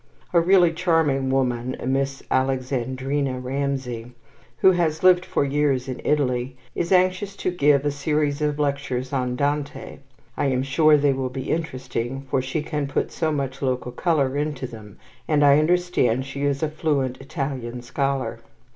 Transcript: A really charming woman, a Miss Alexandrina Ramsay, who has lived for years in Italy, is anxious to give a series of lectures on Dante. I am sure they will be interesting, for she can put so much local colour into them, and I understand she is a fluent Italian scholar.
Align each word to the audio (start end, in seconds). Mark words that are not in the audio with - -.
A 0.33 0.41
really 0.41 0.73
charming 0.73 1.29
woman, 1.29 1.75
a 1.79 1.85
Miss 1.85 2.23
Alexandrina 2.31 3.39
Ramsay, 3.39 4.13
who 4.57 4.71
has 4.71 5.03
lived 5.03 5.23
for 5.23 5.43
years 5.43 5.87
in 5.87 6.01
Italy, 6.03 6.57
is 6.73 6.91
anxious 6.91 7.35
to 7.35 7.51
give 7.51 7.85
a 7.85 7.91
series 7.91 8.41
of 8.41 8.57
lectures 8.57 9.13
on 9.13 9.35
Dante. 9.35 9.99
I 10.35 10.45
am 10.47 10.63
sure 10.63 10.97
they 10.97 11.13
will 11.13 11.29
be 11.29 11.51
interesting, 11.51 12.25
for 12.31 12.41
she 12.41 12.63
can 12.63 12.87
put 12.87 13.11
so 13.11 13.31
much 13.31 13.61
local 13.61 13.91
colour 13.91 14.35
into 14.35 14.65
them, 14.65 14.97
and 15.27 15.45
I 15.45 15.59
understand 15.59 16.25
she 16.25 16.45
is 16.45 16.63
a 16.63 16.69
fluent 16.69 17.21
Italian 17.21 17.83
scholar. 17.83 18.39